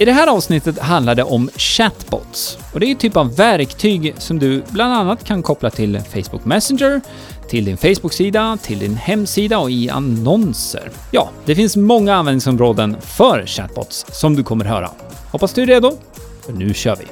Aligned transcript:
I 0.00 0.04
det 0.04 0.12
här 0.12 0.26
avsnittet 0.26 0.78
handlar 0.78 1.14
det 1.14 1.22
om 1.22 1.50
chatbots. 1.56 2.58
Och 2.72 2.80
det 2.80 2.86
är 2.86 2.90
en 2.90 2.96
typ 2.96 3.16
av 3.16 3.36
verktyg 3.36 4.14
som 4.18 4.38
du 4.38 4.62
bland 4.68 4.94
annat 4.94 5.24
kan 5.24 5.42
koppla 5.42 5.70
till 5.70 6.00
Facebook 6.12 6.44
Messenger, 6.44 7.00
till 7.48 7.64
din 7.64 7.76
Facebook-sida, 7.76 8.58
till 8.62 8.78
din 8.78 8.96
hemsida 8.96 9.58
och 9.58 9.70
i 9.70 9.90
annonser. 9.90 10.90
Ja, 11.10 11.30
det 11.44 11.54
finns 11.54 11.76
många 11.76 12.14
användningsområden 12.14 12.96
för 13.00 13.46
chatbots 13.46 14.06
som 14.20 14.36
du 14.36 14.44
kommer 14.44 14.64
höra. 14.64 14.90
Hoppas 15.32 15.52
du 15.52 15.62
är 15.62 15.66
redo, 15.66 15.92
för 16.46 16.52
nu 16.52 16.74
kör 16.74 16.96
vi! 16.96 17.04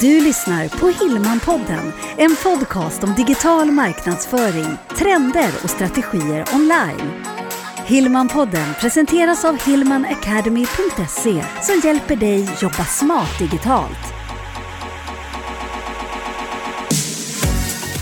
Du 0.00 0.20
lyssnar 0.20 0.68
på 0.68 0.92
Hillmanpodden, 1.04 1.92
en 2.16 2.36
podcast 2.42 3.04
om 3.04 3.14
digital 3.14 3.70
marknadsföring, 3.70 4.76
trender 4.98 5.50
och 5.64 5.70
strategier 5.70 6.44
online. 6.54 7.10
Hillmanpodden 7.90 8.74
presenteras 8.80 9.44
av 9.44 9.66
hillmanacademy.se 9.66 11.44
som 11.62 11.80
hjälper 11.84 12.16
dig 12.16 12.48
jobba 12.62 12.84
smart 12.84 13.38
digitalt. 13.38 14.12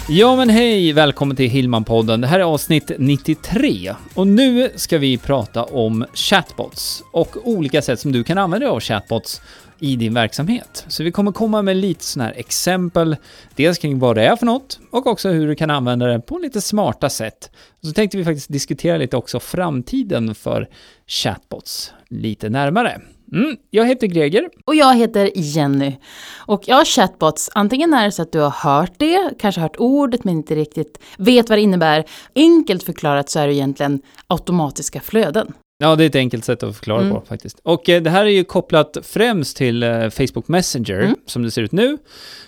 Ja 0.08 0.36
men 0.36 0.50
hej, 0.50 0.92
välkommen 0.92 1.36
till 1.36 1.50
Hillmanpodden. 1.50 2.20
Det 2.20 2.26
här 2.26 2.40
är 2.40 2.44
avsnitt 2.44 2.90
93 2.98 3.94
och 4.14 4.26
nu 4.26 4.72
ska 4.74 4.98
vi 4.98 5.18
prata 5.18 5.64
om 5.64 6.04
chatbots 6.14 7.04
och 7.10 7.36
olika 7.44 7.82
sätt 7.82 8.00
som 8.00 8.12
du 8.12 8.24
kan 8.24 8.38
använda 8.38 8.66
dig 8.66 8.74
av 8.74 8.80
chatbots 8.80 9.40
i 9.78 9.96
din 9.96 10.14
verksamhet. 10.14 10.84
Så 10.88 11.04
vi 11.04 11.12
kommer 11.12 11.32
komma 11.32 11.62
med 11.62 11.76
lite 11.76 12.04
sådana 12.04 12.30
här 12.30 12.38
exempel, 12.38 13.16
dels 13.56 13.78
kring 13.78 13.98
vad 13.98 14.16
det 14.16 14.26
är 14.26 14.36
för 14.36 14.46
något 14.46 14.80
och 14.90 15.06
också 15.06 15.28
hur 15.28 15.48
du 15.48 15.54
kan 15.54 15.70
använda 15.70 16.06
det 16.06 16.20
på 16.20 16.38
lite 16.38 16.60
smarta 16.60 17.10
sätt. 17.10 17.50
Och 17.80 17.86
så 17.86 17.92
tänkte 17.92 18.16
vi 18.16 18.24
faktiskt 18.24 18.52
diskutera 18.52 18.96
lite 18.96 19.16
också 19.16 19.40
framtiden 19.40 20.34
för 20.34 20.68
chatbots 21.06 21.92
lite 22.08 22.48
närmare. 22.48 23.00
Mm, 23.32 23.56
jag 23.70 23.86
heter 23.86 24.06
Greger. 24.06 24.48
Och 24.64 24.74
jag 24.74 24.96
heter 24.96 25.30
Jenny. 25.34 25.96
Och 26.36 26.62
ja, 26.66 26.84
chatbots, 26.84 27.50
antingen 27.54 27.94
är 27.94 28.04
det 28.04 28.12
så 28.12 28.22
att 28.22 28.32
du 28.32 28.40
har 28.40 28.50
hört 28.50 28.92
det, 28.96 29.30
kanske 29.38 29.60
hört 29.60 29.76
ordet 29.78 30.24
men 30.24 30.34
inte 30.34 30.54
riktigt 30.54 30.98
vet 31.18 31.48
vad 31.48 31.58
det 31.58 31.62
innebär. 31.62 32.04
Enkelt 32.34 32.82
förklarat 32.82 33.30
så 33.30 33.38
är 33.38 33.46
det 33.46 33.54
egentligen 33.54 34.00
automatiska 34.26 35.00
flöden. 35.00 35.52
Ja, 35.80 35.96
det 35.96 36.04
är 36.04 36.06
ett 36.08 36.14
enkelt 36.14 36.44
sätt 36.44 36.62
att 36.62 36.76
förklara 36.76 37.00
Mm. 37.02 37.14
på 37.14 37.20
faktiskt. 37.26 37.60
Och 37.62 37.88
eh, 37.88 38.02
det 38.02 38.10
här 38.10 38.24
är 38.24 38.30
ju 38.30 38.44
kopplat 38.44 38.96
främst 39.02 39.56
till 39.56 39.82
eh, 39.82 40.08
Facebook 40.10 40.48
Messenger, 40.48 41.00
Mm. 41.00 41.14
som 41.26 41.42
det 41.42 41.50
ser 41.50 41.62
ut 41.62 41.72
nu. 41.72 41.98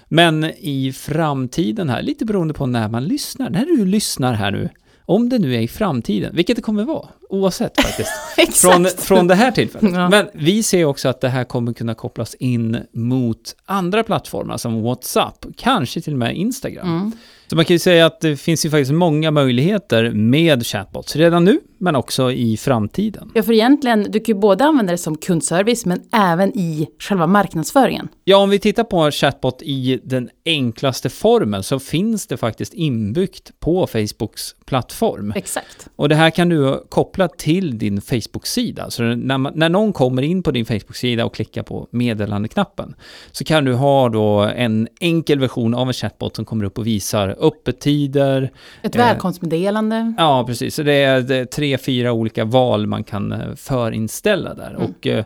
Men 0.09 0.45
i 0.59 0.93
framtiden 0.97 1.89
här, 1.89 2.03
lite 2.03 2.25
beroende 2.25 2.55
på 2.55 2.67
när 2.67 2.89
man 2.89 3.05
lyssnar, 3.05 3.51
när 3.51 3.65
du 3.67 3.85
lyssnar 3.87 4.33
här 4.35 4.51
nu, 4.51 4.69
om 5.05 5.29
det 5.29 5.39
nu 5.39 5.55
är 5.57 5.61
i 5.61 5.69
framtiden, 5.69 6.37
vilket 6.37 6.57
det 6.57 6.63
kommer 6.63 6.85
vara, 6.85 7.09
oavsett 7.29 7.81
faktiskt, 7.81 8.11
från, 8.63 8.87
från 8.87 9.27
det 9.27 9.35
här 9.35 9.51
tillfället. 9.51 9.93
Ja. 9.95 10.09
Men 10.09 10.29
vi 10.35 10.63
ser 10.63 10.85
också 10.85 11.09
att 11.09 11.21
det 11.21 11.29
här 11.29 11.45
kommer 11.45 11.73
kunna 11.73 11.95
kopplas 11.95 12.35
in 12.35 12.79
mot 12.93 13.57
andra 13.67 14.03
plattformar 14.03 14.57
som 14.57 14.83
WhatsApp, 14.83 15.47
kanske 15.57 16.01
till 16.01 16.13
och 16.13 16.19
med 16.19 16.37
Instagram. 16.37 16.89
Mm. 16.89 17.13
Så 17.51 17.57
man 17.57 17.65
kan 17.65 17.75
ju 17.75 17.79
säga 17.79 18.07
att 18.07 18.21
det 18.21 18.37
finns 18.37 18.67
ju 18.67 18.71
faktiskt 18.71 18.93
många 18.93 19.31
möjligheter 19.31 20.11
med 20.11 20.67
chatbots 20.67 21.17
redan 21.17 21.45
nu, 21.45 21.61
men 21.79 21.97
också 21.97 22.33
i 22.33 22.57
framtiden. 22.57 23.31
Ja, 23.35 23.43
för 23.43 23.53
egentligen, 23.53 24.03
du 24.03 24.21
kan 24.21 24.35
ju 24.35 24.41
både 24.41 24.65
använda 24.65 24.93
det 24.93 24.99
som 24.99 25.17
kundservice 25.17 25.87
men 25.87 26.01
även 26.13 26.59
i 26.59 26.89
själva 26.99 27.27
marknadsföringen. 27.27 28.09
Ja, 28.25 28.37
om 28.37 28.51
vi 28.51 28.59
tittar 28.59 28.85
på 28.85 29.11
chatbot 29.11 29.63
i 29.63 30.01
den 30.05 30.29
enklaste 30.45 31.09
formen 31.09 31.63
så 31.63 31.79
finns 31.79 32.27
det 32.27 32.37
faktiskt 32.37 32.75
inbyggt 32.75 33.61
på 33.61 33.87
Facebooks 33.87 34.55
plattform. 34.65 35.33
Exakt. 35.37 35.89
Och 35.97 36.09
det 36.09 36.15
här 36.15 36.31
kan 36.31 36.49
du 36.49 36.85
koppla 36.89 37.29
till 37.29 37.79
din 37.79 38.01
Facebook-sida. 38.01 38.91
Så 38.91 39.03
när, 39.03 39.39
man, 39.39 39.53
när 39.57 39.69
någon 39.69 39.93
kommer 39.93 40.23
in 40.23 40.43
på 40.43 40.51
din 40.51 40.67
Facebook-sida 40.67 41.25
och 41.25 41.35
klickar 41.35 41.63
på 41.63 41.89
meddelandeknappen 41.91 42.95
så 43.33 43.45
kan 43.45 43.65
du 43.65 43.75
ha 43.75 44.09
då 44.09 44.39
en 44.41 44.89
enkel 45.01 45.39
version 45.39 45.75
av 45.75 45.87
en 45.89 45.93
chatbot 45.93 46.37
som 46.37 46.45
kommer 46.45 46.65
upp 46.65 46.79
och 46.79 46.87
visar 46.87 47.40
öppettider. 47.41 48.51
Ett 48.83 48.97
Eh. 48.97 48.99
välkomstmeddelande. 49.07 50.15
Ja, 50.19 50.45
precis. 50.47 50.75
Så 50.75 50.83
det 50.83 50.93
är, 50.93 51.45
tre, 51.45 51.79
fyra 51.79 52.13
olika 52.13 52.45
val 52.45 52.87
man 52.87 53.05
kan 53.05 53.33
eh, 53.33 53.55
förinställa 53.57 54.55
där. 54.55 54.71
Mm. 54.71 54.83
Och 54.83 55.07
eh, 55.07 55.25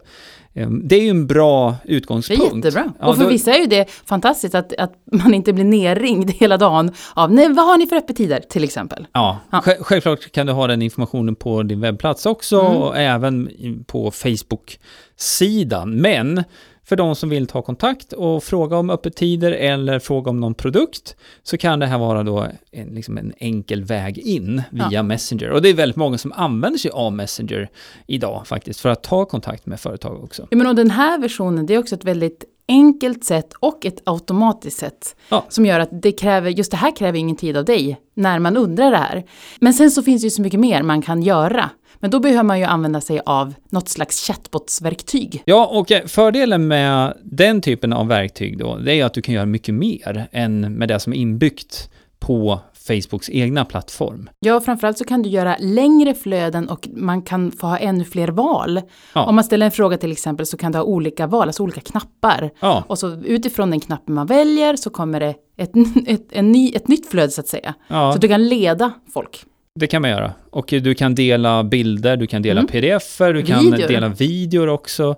det 0.82 0.97
är 0.97 1.03
ju 1.03 1.08
en 1.08 1.26
bra 1.26 1.74
Det 1.84 1.92
är 1.92 1.97
utgångspunkt. 1.97 2.54
jättebra. 2.66 2.92
Ja, 3.00 3.06
och 3.06 3.16
för 3.16 3.22
då- 3.24 3.30
vissa 3.30 3.54
är 3.54 3.58
ju 3.60 3.66
det 3.66 3.91
fantastiskt 3.91 4.54
att, 4.54 4.72
att 4.78 4.92
man 5.12 5.34
inte 5.34 5.53
blir 5.53 5.64
nerringd 5.64 6.30
hela 6.41 6.56
dagen 6.56 6.92
av 7.14 7.32
nej, 7.32 7.48
vad 7.53 7.66
har 7.66 7.78
ni 7.78 7.86
för 7.86 7.97
öppettider 7.97 8.41
till 8.41 8.64
exempel. 8.64 9.06
Ja, 9.12 9.38
Ja. 9.50 9.60
Sj- 9.64 9.76
självklart 9.80 10.32
kan 10.32 10.47
du 10.47 10.53
ha 10.53 10.66
den 10.66 10.82
informationen 10.82 11.34
på 11.34 11.62
din 11.62 11.80
webbplats 11.80 12.26
också 12.26 12.60
Mm. 12.60 12.76
och 12.76 12.97
även 12.98 13.48
på 13.86 14.10
Facebook-sidan. 14.10 15.97
Men 16.00 16.44
för 16.84 16.97
de 16.97 17.15
som 17.17 17.28
vill 17.28 17.47
ta 17.47 17.62
kontakt 17.62 18.12
och 18.12 18.45
fråga 18.45 18.77
om 18.77 18.91
öppettider 18.91 19.53
eller 19.53 19.99
fråga 19.99 20.31
om 20.31 20.41
någon 20.41 20.55
produkt 20.55 21.17
så 21.43 21.56
kan 21.56 21.78
det 21.78 21.87
här 21.87 21.99
vara 21.99 22.22
då 22.22 22.47
en, 22.71 22.89
liksom 22.89 23.19
en 23.19 23.33
enkel 23.39 23.84
väg 23.84 24.19
in 24.19 24.62
via 24.71 24.89
Ja. 24.91 25.03
Messenger. 25.03 25.50
Och 25.50 25.62
det 25.62 25.69
är 25.69 25.75
väldigt 25.75 25.97
många 25.97 26.19
som 26.19 26.33
använder 26.33 26.78
sig 26.78 26.91
av 26.91 27.12
Messenger 27.12 27.69
idag 28.06 28.47
faktiskt 28.47 28.81
för 28.81 28.89
att 28.89 29.03
ta 29.03 29.25
kontakt 29.25 29.67
med 29.67 29.81
företag 29.81 30.25
också. 30.25 30.47
Ja, 30.50 30.56
men 30.56 30.67
och 30.67 30.75
den 30.75 30.91
här 30.91 31.19
versionen, 31.19 31.67
det 31.67 31.75
är 31.75 31.78
också 31.78 31.95
ett 31.95 32.05
väldigt 32.05 32.45
enkelt 32.69 33.25
sätt 33.25 33.52
och 33.60 33.86
ett 33.86 34.02
automatiskt 34.04 34.78
sätt. 34.78 35.16
Ja. 35.28 35.44
Som 35.48 35.66
gör 35.66 35.80
att 35.80 36.02
det 36.02 36.12
kräver, 36.12 36.50
just 36.50 36.70
det 36.70 36.76
här 36.76 36.97
kräver 36.97 37.19
ingen 37.19 37.36
tid 37.36 37.56
av 37.56 37.64
dig 37.64 38.00
när 38.14 38.38
man 38.38 38.56
undrar 38.56 38.91
det 38.91 38.97
här. 38.97 39.25
Men 39.60 39.75
sen 39.75 39.91
så 39.91 40.02
finns 40.02 40.22
det 40.22 40.26
ju 40.26 40.30
så 40.30 40.42
mycket 40.42 40.60
mer 40.60 40.82
man 40.82 41.03
kan 41.03 41.22
göra. 41.22 41.70
Men 41.98 42.10
då 42.10 42.20
behöver 42.20 42.42
man 42.42 42.58
ju 42.58 42.64
använda 42.64 43.00
sig 43.00 43.20
av 43.26 43.54
något 43.70 43.88
slags 43.88 44.26
chatbotsverktyg. 44.26 45.42
Ja, 45.44 45.66
och 45.66 45.92
eh, 45.92 46.06
fördelen 46.06 46.69
med 46.69 47.19
den 47.22 47.60
typen 47.60 47.92
av 47.92 48.08
verktyg 48.08 48.58
då, 48.58 48.76
det 48.76 49.00
är 49.00 49.04
att 49.04 49.14
du 49.14 49.22
kan 49.22 49.34
göra 49.34 49.47
mycket 49.47 49.74
mer 49.74 50.28
än 50.32 50.74
med 50.74 50.88
det 50.88 51.00
som 51.00 51.12
är 51.12 51.16
inbyggt 51.16 51.91
på 52.19 52.60
Facebooks 52.87 53.31
egna 53.31 53.65
plattform. 53.65 54.31
Ja, 54.41 54.61
framförallt 54.61 54.99
så 54.99 55.05
kan 55.05 55.22
du 55.22 55.28
göra 55.28 55.56
längre 55.61 56.15
flöden 56.15 56.69
och 56.69 56.89
man 56.97 57.22
kan 57.22 57.50
få 57.53 57.67
ha 57.67 57.78
ännu 57.78 58.05
fler 58.05 58.28
val. 58.28 58.81
Ja. 59.15 59.25
Om 59.25 59.34
man 59.34 59.45
ställer 59.45 59.67
en 59.67 59.72
fråga 59.72 59.97
till 59.97 60.12
exempel 60.12 60.47
så 60.47 60.56
kan 60.56 60.72
du 60.72 60.78
ha 60.78 60.84
olika 60.84 61.27
val, 61.27 61.49
alltså 61.49 61.62
olika 61.62 61.81
knappar. 61.81 62.50
Ja, 62.61 62.84
Och 62.87 62.99
så 62.99 63.17
utifrån 63.25 63.71
den 63.71 63.81
knappen 63.81 64.15
man 64.15 64.27
väljer 64.27 64.77
så 64.77 64.91
kommer 64.91 65.21
det 65.21 65.34
ett, 65.56 65.71
ett, 66.06 66.27
en 66.31 66.53
ny, 66.53 66.72
ett 66.75 66.89
nytt 66.89 67.11
flöde 67.11 67.31
så 67.31 67.41
att 67.41 67.49
säga. 67.49 67.75
ja 67.89 68.12
Så 68.12 68.19
du 68.19 68.28
kan 68.28 68.49
leda 68.49 68.93
folk. 69.15 69.45
det 69.81 69.87
kan 69.87 70.03
man 70.03 70.11
göra. 70.11 70.33
Och 70.51 70.66
du 70.69 70.95
kan 70.95 71.15
dela 71.15 71.65
bilder, 71.65 72.16
du 72.16 72.27
kan 72.27 72.43
dela 72.43 72.61
Mm. 72.61 72.71
pdf-er, 72.72 73.33
du 73.33 73.43
kan 73.43 73.65
Videor. 73.71 73.89
dela 73.89 74.09
videor 74.09 74.69
också. 74.69 75.16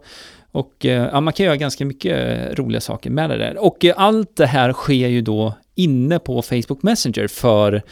Och 0.52 0.86
eh, 0.86 1.08
ja, 1.12 1.20
man 1.20 1.32
kan 1.32 1.46
göra 1.46 1.56
ganska 1.56 1.84
mycket 1.84 2.12
eh, 2.50 2.54
roliga 2.54 2.80
saker 2.80 3.10
med 3.10 3.30
det 3.30 3.36
där. 3.38 3.64
Och 3.64 3.84
eh, 3.84 3.94
allt 3.96 4.36
det 4.36 4.46
här 4.46 4.72
sker 4.72 5.08
ju 5.08 5.20
då 5.22 5.54
inne 5.76 6.18
på 6.18 6.42
Facebook 6.42 6.82
Messenger 6.82 7.28
för 7.28 7.82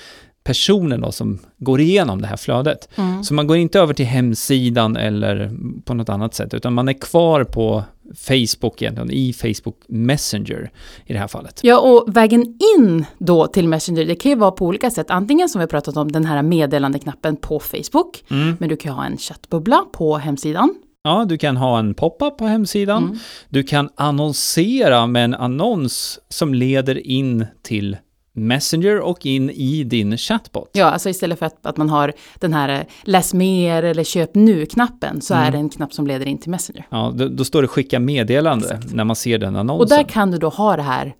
personen 0.45 1.01
då 1.01 1.13
som 1.13 1.39
går 1.59 1.81
igenom 1.81 2.21
det 2.21 2.27
här 2.27 2.37
flödet. 2.37 2.89
Mm. 2.97 3.25
Så 3.25 3.35
man 3.35 3.47
går 3.47 3.57
inte 3.57 3.81
över 3.81 3.95
till 3.95 4.07
hemsidan 4.07 4.97
eller 4.97 5.51
på 5.85 5.95
något 5.95 6.09
annat 6.09 6.35
sätt, 6.35 6.55
utan 6.55 6.73
man 6.73 6.89
är 6.89 6.93
kvar 6.93 7.45
på 7.45 7.85
Facebook 8.17 8.83
egentligen, 8.83 9.11
i 9.11 9.33
Facebook 9.33 9.77
Messenger 9.89 10.71
i 11.07 11.13
det 11.13 11.19
här 11.19 11.29
fallet. 11.29 11.61
Ja, 11.63 11.81
och 11.81 12.17
vägen 12.17 12.59
in 12.79 13.05
då 13.19 13.47
till 13.47 13.69
Messenger, 13.69 14.05
det 14.05 14.15
kan 14.15 14.31
ju 14.31 14.37
vara 14.37 14.51
på 14.51 14.67
olika 14.67 14.91
sätt. 14.91 15.11
Antingen 15.11 15.49
som 15.49 15.59
vi 15.59 15.63
har 15.63 15.69
pratat 15.69 15.97
om, 15.97 16.13
den 16.13 16.25
här 16.25 16.43
meddelandeknappen 16.43 17.37
på 17.37 17.61
Facebook. 17.61 18.25
Mm. 18.31 18.57
Men 18.61 18.69
du 18.69 18.77
kan 18.77 18.93
ha 18.93 19.05
en 19.05 19.17
chattbubbla 19.17 19.85
på 19.93 20.17
hemsidan. 20.17 20.75
Ja, 21.07 21.25
du 21.29 21.39
kan 21.39 21.57
ha 21.57 21.79
en 21.79 21.95
pop-up 21.95 22.37
på 22.39 22.47
hemsidan. 22.47 23.03
Mm. 23.05 23.19
Du 23.49 23.63
kan 23.63 23.89
annonsera 23.97 25.07
med 25.07 25.25
en 25.25 25.35
annons 25.35 26.19
som 26.29 26.55
leder 26.55 27.07
in 27.07 27.47
till 27.63 27.97
Messenger 28.37 29.01
och 29.01 29.27
in 29.27 29.51
i 29.51 29.85
din 29.85 30.17
chatbot. 30.19 30.71
Ja, 30.73 30.85
alltså 30.87 31.09
istället 31.09 31.39
för 31.39 31.47
att, 31.47 31.67
att 31.67 31.77
man 31.77 31.89
har 31.89 32.13
den 32.39 32.53
här 32.55 32.69
eh, 32.69 32.81
läs 33.03 33.35
mer 33.35 33.83
eller 33.83 34.05
köp 34.05 34.35
nu-knappen 34.35 35.21
så 35.21 35.35
Mm. 35.35 35.47
är 35.47 35.53
det 35.53 35.59
en 35.59 35.69
knapp 35.69 35.93
som 35.93 36.07
leder 36.07 36.27
in 36.27 36.39
till 36.39 36.51
Messenger. 36.51 36.87
Ja, 36.91 37.13
då, 37.15 37.29
då 37.29 37.45
står 37.45 37.63
det 37.63 37.69
skicka 37.69 38.01
meddelande 38.01 38.81
när 38.93 39.05
man 39.05 39.17
ser 39.17 39.39
den 39.39 39.57
annonsen. 39.57 39.81
Och 39.83 39.89
där 40.05 40.09
kan 40.13 40.31
du 40.31 40.39
då 40.39 40.49
ha 40.49 40.77
det 40.77 40.83
här, 40.83 41.15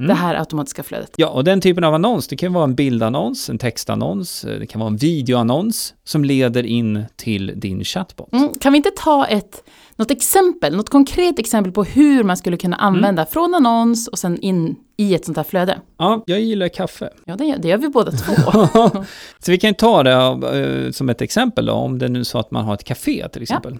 Mm. 0.00 0.08
det 0.08 0.14
här 0.14 0.34
automatiska 0.34 0.82
flödet. 0.82 1.10
Ja, 1.16 1.28
och 1.28 1.44
den 1.44 1.60
typen 1.60 1.84
av 1.84 1.94
annons, 1.94 2.28
det 2.28 2.36
kan 2.36 2.52
vara 2.52 2.64
en 2.64 2.74
bildannons, 2.74 3.50
en 3.50 3.58
textannons, 3.58 4.44
eh, 4.44 4.58
det 4.58 4.66
kan 4.66 4.80
vara 4.80 4.90
en 4.90 4.96
videoannons 4.96 5.94
som 6.04 6.24
leder 6.24 6.66
in 6.66 7.04
till 7.16 7.52
din 7.56 7.84
chatbot. 7.84 8.32
Mm, 8.32 8.48
kan 8.60 8.72
vi 8.72 8.76
inte 8.76 8.90
ta 8.96 9.26
ett, 9.26 9.64
något 9.96 10.10
exempel, 10.10 10.76
något 10.76 10.90
konkret 10.90 11.38
exempel 11.38 11.72
på 11.72 11.84
hur 11.84 12.24
man 12.24 12.36
skulle 12.36 12.56
kunna 12.56 12.76
Mm. 12.76 12.86
använda 12.94 13.26
från 13.26 13.54
annons 13.54 14.08
och 14.08 14.18
sen 14.18 14.40
in 14.40 14.76
i 14.96 15.14
ett 15.14 15.24
sånt 15.24 15.36
här 15.36 15.44
flöde? 15.44 15.80
Ja, 15.98 16.22
jag 16.26 16.40
gillar 16.40 16.68
kaffe. 16.68 17.10
Ja, 17.24 17.36
det, 17.36 17.56
det 17.62 17.68
gör 17.68 17.78
vi 17.78 17.88
båda 17.88 18.10
två. 18.12 18.32
så 19.38 19.50
vi 19.50 19.58
kan 19.58 19.74
ta 19.74 20.02
det 20.02 20.12
eh, 20.12 20.90
som 20.90 21.08
ett 21.08 21.22
exempel 21.22 21.66
då, 21.66 21.72
om 21.72 21.98
det 21.98 22.04
är 22.04 22.08
nu 22.10 22.24
så 22.24 22.38
att 22.38 22.50
man 22.50 22.64
har 22.64 22.74
ett 22.74 22.84
café 22.84 23.28
till 23.32 23.42
exempel. 23.42 23.78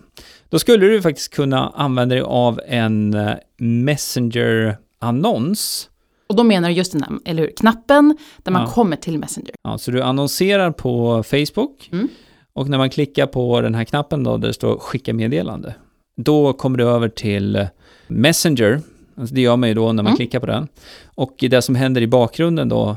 Då 0.48 0.58
skulle 0.58 0.86
du 0.86 1.02
faktiskt 1.02 1.34
kunna 1.34 1.68
använda 1.68 2.14
dig 2.14 2.24
av 2.24 2.60
en 2.68 3.14
eh, 3.14 3.30
Messenger-annons. 3.58 5.89
Och 6.30 6.36
då 6.36 6.44
menar 6.44 6.68
du 6.68 6.74
just 6.74 6.92
den 6.92 7.02
här, 7.02 7.12
eller 7.24 7.42
hur, 7.42 7.50
knappen 7.56 8.16
där 8.42 8.52
man 8.52 8.62
Ja. 8.62 8.68
kommer 8.68 8.96
till 8.96 9.18
Messenger. 9.18 9.50
Ja, 9.62 9.78
så 9.78 9.90
du 9.90 10.02
annonserar 10.02 10.70
på 10.70 11.22
Facebook 11.22 11.88
Mm. 11.92 12.08
och 12.52 12.68
när 12.68 12.78
man 12.78 12.90
klickar 12.90 13.26
på 13.26 13.60
den 13.60 13.74
här 13.74 13.84
knappen 13.84 14.24
då 14.24 14.36
där 14.36 14.48
det 14.48 14.54
står 14.54 14.78
skicka 14.78 15.14
meddelande, 15.14 15.74
då 16.16 16.52
kommer 16.52 16.78
du 16.78 16.84
över 16.84 17.08
till 17.08 17.66
Messenger. 18.08 18.80
Alltså 19.16 19.34
det 19.34 19.40
gör 19.40 19.56
man 19.56 19.68
ju 19.68 19.74
då 19.74 19.86
när 19.92 20.02
man 20.02 20.06
Mm. 20.06 20.16
klickar 20.16 20.40
på 20.40 20.46
den. 20.46 20.68
Och 21.14 21.34
det 21.50 21.62
som 21.62 21.74
händer 21.74 22.00
i 22.00 22.06
bakgrunden 22.06 22.68
då 22.68 22.96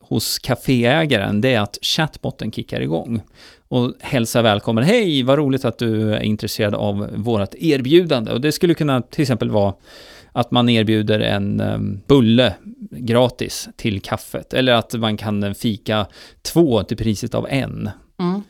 hos 0.00 0.38
kaféägaren, 0.38 1.40
det 1.40 1.54
är 1.54 1.60
att 1.60 1.78
chatbotten 1.82 2.52
kickar 2.52 2.80
igång 2.80 3.20
och 3.68 3.92
hälsar 4.00 4.42
välkommen. 4.42 4.84
Hej, 4.84 5.22
vad 5.22 5.38
roligt 5.38 5.64
att 5.64 5.78
du 5.78 6.14
är 6.14 6.20
intresserad 6.20 6.74
av 6.74 7.08
vårt 7.16 7.54
erbjudande. 7.54 8.32
Och 8.32 8.40
det 8.40 8.52
skulle 8.52 8.74
kunna 8.74 9.02
till 9.02 9.22
exempel 9.22 9.50
vara 9.50 9.74
att 10.32 10.50
man 10.50 10.68
erbjuder 10.68 11.20
en 11.20 11.60
em, 11.60 12.00
bulle 12.06 12.54
gratis 12.90 13.68
till 13.76 14.00
kaffet. 14.00 14.54
Eller 14.54 14.72
att 14.72 14.94
man 14.94 15.16
kan 15.16 15.54
fika 15.54 16.06
två 16.42 16.82
till 16.82 16.96
priset 16.96 17.34
av 17.34 17.46
en. 17.50 17.90
Mm. 18.20 18.42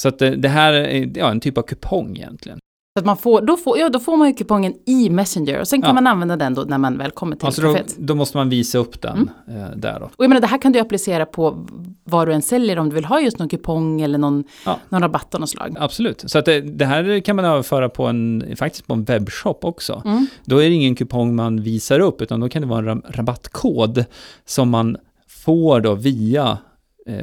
Så 0.00 0.08
att 0.08 0.18
det, 0.18 0.36
det 0.36 0.48
här 0.48 0.72
är 0.72 1.10
ja, 1.14 1.30
en 1.30 1.40
typ 1.40 1.58
av 1.58 1.62
kupong 1.62 2.16
egentligen. 2.16 2.58
Så 2.96 3.00
att 3.00 3.06
man 3.06 3.16
får, 3.16 3.40
då, 3.42 3.56
får, 3.56 3.78
ja, 3.78 3.88
då 3.88 4.00
får 4.00 4.16
man 4.16 4.28
ju 4.28 4.34
kupongen 4.34 4.74
i 4.86 5.10
Messenger 5.10 5.60
och 5.60 5.68
sen 5.68 5.82
kan 5.82 5.88
Ja. 5.88 5.94
man 5.94 6.06
använda 6.06 6.36
den 6.36 6.54
då 6.54 6.62
när 6.62 6.78
man 6.78 6.98
väl 6.98 7.10
kommer 7.10 7.36
till 7.36 7.46
Alltså 7.46 7.62
då, 7.62 7.76
då 7.98 8.14
måste 8.14 8.36
man 8.36 8.48
visa 8.48 8.78
upp 8.78 9.02
den 9.02 9.30
Mm. 9.48 9.60
eh, 9.62 9.70
där 9.76 10.00
då. 10.00 10.06
Och 10.16 10.24
jag 10.24 10.28
menar, 10.28 10.40
det 10.40 10.46
här 10.46 10.58
kan 10.58 10.72
du 10.72 10.78
applicera 10.78 11.26
på 11.26 11.66
vad 12.04 12.28
du 12.28 12.32
än 12.32 12.42
säljer 12.42 12.78
om 12.78 12.88
du 12.88 12.94
vill 12.94 13.04
ha 13.04 13.20
just 13.20 13.38
någon 13.38 13.48
kupong 13.48 14.00
eller 14.00 14.18
någon, 14.18 14.44
Ja. 14.66 14.78
någon 14.88 15.02
rabatt 15.02 15.34
av 15.34 15.40
något 15.40 15.50
slag. 15.50 15.76
Absolut. 15.80 16.24
Så 16.26 16.38
att 16.38 16.44
det, 16.44 16.60
det 16.60 16.84
här 16.86 17.20
kan 17.20 17.36
man 17.36 17.44
överföra 17.44 17.88
på 17.88 18.06
en, 18.06 18.44
faktiskt 18.56 18.86
på 18.86 18.94
en 18.94 19.04
webbshop 19.04 19.64
också. 19.64 20.02
Mm. 20.04 20.26
Då 20.44 20.62
är 20.62 20.68
det 20.68 20.74
ingen 20.74 20.94
kupong 20.94 21.36
man 21.36 21.62
visar 21.62 22.00
upp, 22.00 22.22
utan 22.22 22.40
då 22.40 22.48
kan 22.48 22.62
det 22.62 22.68
vara 22.68 22.90
en 22.92 23.02
ra- 23.02 23.12
rabattkod 23.12 24.04
som 24.44 24.70
man 24.70 24.96
får 25.28 25.80
då 25.80 25.94
via 25.94 26.58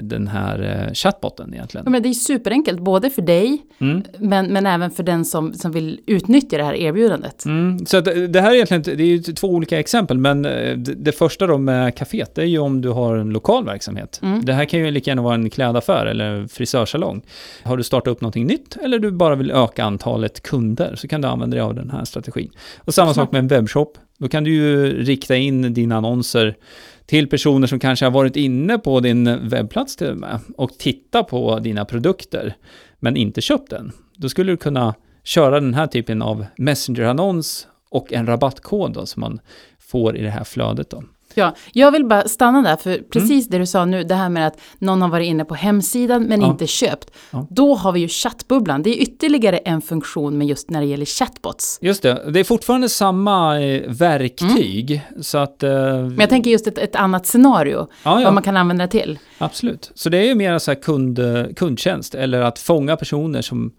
den 0.02 0.28
här 0.28 0.86
eh, 0.88 0.94
chatbotten 0.94 1.48
Ja, 1.50 1.56
egentligen. 1.56 1.92
men 1.92 2.04
det 2.04 2.10
är 2.10 2.14
superenkelt, 2.14 2.80
både 2.80 3.10
för 3.10 3.22
dig 3.22 3.62
Mm. 3.80 4.04
men, 4.20 4.54
men 4.54 4.66
även 4.66 4.92
för 4.92 5.04
den 5.04 5.26
som, 5.26 5.54
som 5.54 5.72
vill 5.72 6.00
utnyttja 6.06 6.58
det 6.58 6.64
här 6.64 6.74
erbjudandet. 6.74 7.46
Mm. 7.46 7.86
Så 7.86 8.02
det 8.02 8.28
det 8.28 8.42
här 8.42 8.52
är 8.52 8.56
egentligen, 8.56 8.98
det 8.98 9.04
är 9.04 9.34
två 9.36 9.48
olika 9.48 9.80
exempel, 9.80 10.18
men 10.18 10.46
eh, 10.46 10.78
det, 10.78 10.94
det 10.94 11.12
första 11.12 11.48
då 11.48 11.58
med 11.58 11.94
kaféet, 11.98 12.32
det 12.36 12.42
är 12.42 12.46
ju 12.46 12.58
om 12.60 12.82
du 12.82 12.90
har 12.90 13.16
en 13.16 13.30
lokal 13.30 13.66
verksamhet. 13.66 14.20
Mm. 14.24 14.46
Det 14.46 14.54
här 14.54 14.66
kan 14.66 14.80
ju 14.80 14.92
lika 14.92 15.12
gärna 15.12 15.22
vara 15.22 15.36
en 15.36 15.50
klädaffär 15.50 16.06
eller 16.06 16.48
frisörsalong. 16.48 17.22
Har 17.64 17.78
du 17.78 17.84
startat 17.84 18.08
upp 18.12 18.22
någonting 18.22 18.48
nytt 18.48 18.78
eller 18.84 19.00
du 19.00 19.12
bara 19.12 19.36
vill 19.36 19.52
öka 19.52 19.84
antalet 19.84 20.44
kunder 20.44 20.96
så 20.96 21.08
kan 21.08 21.22
du 21.22 21.28
använda 21.28 21.56
dig 21.56 21.64
av 21.64 21.76
den 21.76 21.90
här 21.90 22.06
strategin. 22.06 22.52
Och 22.80 22.94
samma 22.94 23.14
sak 23.14 23.32
med 23.32 23.40
en 23.40 23.48
webbshop. 23.48 23.98
Då 24.18 24.28
kan 24.28 24.44
du 24.44 24.54
ju 24.54 25.04
rikta 25.04 25.36
in 25.36 25.74
dina 25.74 25.96
annonser 25.98 26.56
till 27.06 27.30
personer 27.30 27.68
som 27.68 27.80
kanske 27.80 28.06
har 28.06 28.12
varit 28.12 28.36
inne 28.36 28.78
på 28.78 29.00
din 29.00 29.50
webbplats 29.50 29.96
till 29.96 30.10
och 30.10 30.18
med 30.18 30.40
och 30.58 30.78
titta 30.78 31.24
på 31.24 31.60
dina 31.60 31.86
produkter 31.86 32.56
men 33.00 33.18
inte 33.18 33.42
köpt 33.42 33.70
den. 33.70 33.92
Då 34.16 34.30
skulle 34.30 34.52
du 34.52 34.58
kunna 34.58 34.96
köra 35.24 35.60
den 35.60 35.74
här 35.74 35.88
typen 35.88 36.22
av 36.22 36.46
Messenger-annons 36.58 37.68
och 37.90 38.14
en 38.14 38.26
rabattkod 38.26 38.94
då, 38.94 39.06
som 39.06 39.22
man 39.22 39.40
får 39.80 40.18
i 40.18 40.22
det 40.22 40.30
här 40.30 40.44
flödet. 40.44 40.90
Då. 40.90 41.04
Ja, 41.36 41.56
jag 41.74 41.92
vill 41.92 42.06
bara 42.06 42.28
stanna 42.28 42.62
där, 42.62 42.76
för 42.76 42.98
precis 42.98 43.48
det 43.48 43.58
du 43.58 43.66
sa 43.66 43.86
nu, 43.86 44.04
det 44.04 44.16
här 44.16 44.30
med 44.30 44.48
att 44.48 44.58
någon 44.80 45.02
har 45.02 45.10
varit 45.10 45.26
inne 45.28 45.46
på 45.46 45.56
hemsidan 45.56 46.24
men 46.24 46.42
Ja. 46.42 46.48
inte 46.48 46.68
köpt. 46.68 47.12
Ja. 47.32 47.48
Då 47.50 47.76
har 47.76 47.92
vi 47.92 48.00
ju 48.00 48.08
chattbubblan, 48.08 48.84
det 48.84 48.90
är 48.90 49.02
ytterligare 49.02 49.58
en 49.58 49.82
funktion 49.82 50.38
med 50.38 50.48
just 50.48 50.70
när 50.70 50.82
det 50.82 50.88
gäller 50.88 51.06
chatbots. 51.06 51.80
Just 51.82 52.02
det, 52.04 52.32
det 52.34 52.40
är 52.40 52.44
fortfarande 52.44 52.90
samma 52.90 53.62
eh, 53.62 53.82
verktyg. 53.92 55.02
Så 55.22 55.38
att... 55.38 55.64
Eh, 55.64 55.70
Men 55.70 56.20
jag 56.20 56.30
tänker 56.30 56.52
just 56.52 56.68
ett, 56.68 56.78
ett 56.78 56.96
annat 56.96 57.26
scenario, 57.28 57.88
ja, 58.04 58.22
vad 58.24 58.34
man 58.34 58.44
kan 58.44 58.58
använda 58.58 58.86
det 58.86 58.92
till. 58.92 59.20
absolut. 59.38 59.92
Så 59.96 60.10
det 60.10 60.18
är 60.18 60.26
ju 60.26 60.36
mer 60.36 60.60
så 60.60 60.72
här 60.72 60.82
kund, 60.82 61.20
kundtjänst, 61.56 62.16
eller 62.16 62.42
att 62.42 62.60
fånga 62.60 62.96
personer 62.96 63.42
som 63.42 63.72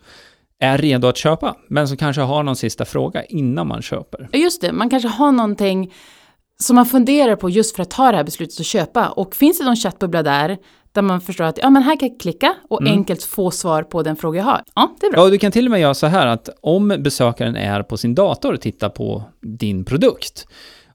är 0.58 0.78
redo 0.78 1.08
att 1.08 1.16
köpa, 1.16 1.56
men 1.68 1.88
som 1.88 1.96
kanske 1.96 2.22
har 2.22 2.42
någon 2.42 2.56
sista 2.56 2.84
fråga 2.84 3.24
innan 3.24 3.66
man 3.68 3.82
köper. 3.82 4.28
Ja, 4.32 4.38
Just 4.38 4.60
det, 4.60 4.72
man 4.72 4.90
kanske 4.90 5.08
har 5.08 5.32
någonting 5.32 5.92
som 6.64 6.76
man 6.76 6.86
funderar 6.86 7.36
på 7.36 7.50
just 7.50 7.76
för 7.76 7.82
att 7.82 7.90
ta 7.90 8.10
det 8.10 8.16
här 8.16 8.24
beslutet 8.24 8.60
att 8.60 8.66
köpa. 8.66 9.08
Och 9.08 9.34
finns 9.34 9.58
det 9.58 9.64
någon 9.64 9.76
chattbubbla 9.76 10.22
där, 10.22 10.58
där 10.92 11.02
man 11.02 11.20
förstår 11.20 11.44
att 11.44 11.58
ja, 11.62 11.70
men 11.70 11.82
här 11.82 11.96
kan 12.00 12.08
jag 12.08 12.20
klicka 12.20 12.54
och 12.68 12.80
Mm. 12.80 12.92
enkelt 12.92 13.22
få 13.22 13.50
svar 13.50 13.82
på 13.82 14.02
den 14.02 14.16
fråga 14.16 14.38
jag 14.38 14.44
har. 14.44 14.62
Ja, 14.74 14.94
det 15.00 15.06
är 15.06 15.10
bra. 15.10 15.20
Ja, 15.20 15.24
och 15.24 15.30
du 15.30 15.38
kan 15.38 15.52
till 15.52 15.64
och 15.66 15.70
med 15.70 15.80
göra 15.80 15.94
så 15.94 16.06
här 16.06 16.26
att 16.26 16.48
om 16.60 16.88
besökaren 16.98 17.56
är 17.56 17.82
på 17.82 17.96
sin 17.96 18.14
dator 18.14 18.52
och 18.52 18.60
tittar 18.60 18.88
på 18.88 19.22
din 19.40 19.84
produkt 19.84 20.46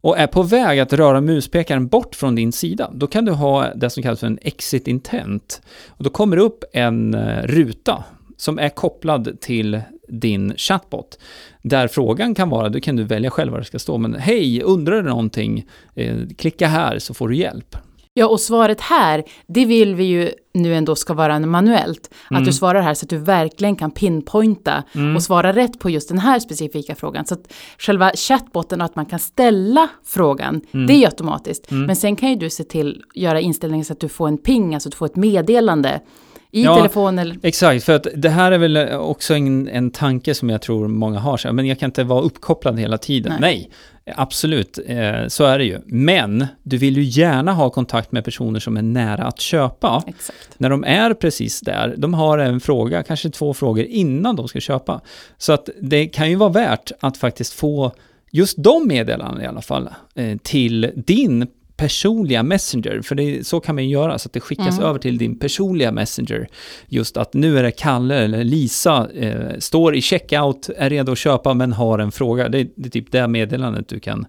och 0.02 0.18
är 0.18 0.28
på 0.28 0.44
väg 0.44 0.80
att 0.80 0.94
röra 0.94 1.22
muspekaren 1.22 1.88
bort 1.88 2.16
från 2.16 2.36
din 2.36 2.52
sida, 2.52 2.92
då 2.94 3.08
kan 3.08 3.26
du 3.26 3.32
ha 3.32 3.74
det 3.74 3.90
som 3.90 4.04
kallas 4.04 4.20
för 4.20 4.28
en 4.28 4.40
exit 4.42 4.88
intent. 4.88 5.62
Och 5.88 6.04
då 6.04 6.10
kommer 6.10 6.36
det 6.38 6.44
upp 6.44 6.64
en 6.74 7.14
eh, 7.14 7.44
ruta 7.44 8.04
som 8.40 8.60
är 8.60 8.70
kopplad 8.70 9.42
till 9.42 9.82
din 10.08 10.54
chatbot. 10.58 11.20
Där 11.62 11.88
frågan 11.88 12.36
kan 12.36 12.50
vara, 12.50 12.70
då 12.70 12.80
kan 12.80 12.96
du 12.96 13.04
välja 13.04 13.30
själv 13.30 13.52
vad 13.52 13.62
det 13.62 13.66
ska 13.66 13.80
stå, 13.80 13.98
men 13.98 14.16
hej, 14.16 14.62
undrar 14.62 14.96
du 15.04 15.10
någonting? 15.10 15.66
Eh, 15.96 16.16
klicka 16.38 16.68
här 16.68 17.00
så 17.00 17.14
får 17.14 17.28
du 17.30 17.36
hjälp. 17.36 17.78
Ja, 18.14 18.28
och 18.28 18.40
svaret 18.40 18.82
här, 18.82 19.24
det 19.48 19.66
vill 19.66 19.96
vi 19.96 20.04
ju 20.04 20.32
nu 20.54 20.76
ändå 20.76 20.96
ska 20.96 21.14
vara 21.14 21.40
manuellt. 21.40 22.10
Att 22.26 22.32
Mm. 22.32 22.44
du 22.44 22.54
svarar 22.54 22.82
här 22.82 22.94
så 22.94 23.06
att 23.06 23.10
du 23.10 23.18
verkligen 23.18 23.76
kan 23.76 23.92
pinpointa 23.92 24.84
och 25.16 25.24
svara 25.24 25.54
rätt 25.54 25.80
på 25.80 25.90
just 25.90 26.10
den 26.10 26.20
här 26.20 26.40
specifika 26.40 26.96
frågan. 26.96 27.26
Så 27.26 27.34
att 27.34 27.54
själva 27.78 28.12
chattbotten 28.16 28.82
och 28.82 28.86
att 28.86 28.96
man 28.96 29.06
kan 29.06 29.20
ställa 29.20 29.88
frågan, 30.06 30.62
Mm. 30.72 30.88
det 30.88 30.94
är 30.94 30.98
ju 30.98 31.06
automatiskt. 31.06 31.72
Men 31.72 31.96
sen 31.96 32.16
kan 32.16 32.30
ju 32.30 32.36
du 32.36 32.50
se 32.50 32.64
till, 32.64 33.04
göra 33.14 33.40
inställningen 33.40 33.86
så 33.86 33.94
att 33.94 34.00
du 34.00 34.10
får 34.10 34.28
en 34.28 34.38
ping, 34.38 34.74
alltså 34.74 34.90
att 34.90 34.92
du 34.92 34.98
får 34.98 35.06
ett 35.06 35.16
meddelande 35.16 36.02
i 36.52 36.64
Ja. 36.64 36.76
telefon 36.76 37.20
eller... 37.20 37.38
Exakt, 37.44 37.84
för 37.84 37.94
att 37.96 38.08
det 38.16 38.30
här 38.30 38.52
är 38.52 38.58
väl 38.58 38.78
också 38.94 39.34
en, 39.34 39.68
en 39.68 39.92
tanke 39.92 40.34
som 40.36 40.50
jag 40.50 40.62
tror 40.62 40.88
många 40.88 41.20
har, 41.20 41.38
så 41.38 41.54
men 41.54 41.68
jag 41.68 41.80
kan 41.80 41.88
inte 41.88 42.04
vara 42.04 42.22
uppkopplad 42.22 42.80
hela 42.80 42.98
tiden. 42.98 43.34
Nej, 43.40 43.70
absolut, 44.16 44.80
eh, 44.88 45.28
så 45.28 45.44
är 45.44 45.58
det 45.58 45.66
ju. 45.66 45.80
Men 45.86 46.48
du 46.64 46.78
vill 46.78 46.98
ju 46.98 47.04
gärna 47.04 47.54
ha 47.54 47.70
kontakt 47.70 48.12
med 48.12 48.26
personer 48.26 48.60
som 48.60 48.78
är 48.78 48.82
nära 48.82 49.24
att 49.24 49.40
köpa. 49.40 50.04
Exakt. 50.08 50.50
När 50.58 50.70
de 50.70 50.84
är 50.84 51.14
precis 51.14 51.62
där, 51.62 51.96
de 51.98 52.14
har 52.14 52.38
en 52.38 52.60
fråga, 52.60 53.04
kanske 53.04 53.30
två 53.30 53.54
frågor 53.54 53.86
innan 53.86 54.36
de 54.36 54.48
ska 54.48 54.60
köpa. 54.60 55.02
Så 55.38 55.54
att 55.54 55.70
det 55.82 56.08
kan 56.08 56.30
ju 56.30 56.36
vara 56.36 56.50
värt 56.50 56.92
att 57.00 57.18
faktiskt 57.18 57.54
få 57.54 57.92
just 58.32 58.64
de 58.64 58.88
meddelandena 58.88 59.44
i 59.44 59.48
alla 59.48 59.62
fall 59.62 59.90
eh, 60.16 60.38
till 60.44 60.92
din 60.96 61.48
personliga 61.80 62.44
Messenger, 62.44 63.02
för 63.02 63.16
det, 63.16 63.48
så 63.48 63.60
kan 63.60 63.76
man 63.76 63.84
ju 63.84 63.90
göra, 63.90 64.20
så 64.20 64.28
att 64.28 64.34
det 64.34 64.40
skickas 64.40 64.78
Mm. 64.78 64.90
över 64.90 65.00
till 65.00 65.18
din 65.18 65.40
personliga 65.40 65.92
Messenger. 65.92 66.48
Just 66.88 67.18
att 67.18 67.34
nu 67.34 67.58
är 67.60 67.64
det 67.64 67.72
Kalle 67.72 68.16
eller 68.16 68.44
Lisa, 68.44 69.08
eh, 69.16 69.60
står 69.60 69.96
i 69.96 70.02
checkout, 70.02 70.70
är 70.78 70.90
redo 70.90 71.12
att 71.12 71.18
köpa 71.18 71.54
men 71.54 71.74
har 71.74 72.00
en 72.00 72.12
fråga. 72.12 72.50
Det, 72.50 72.68
det 72.76 72.88
är 72.88 72.92
typ 72.92 73.12
det 73.12 73.28
meddelandet 73.28 73.88
du 73.88 74.00
kan 74.00 74.26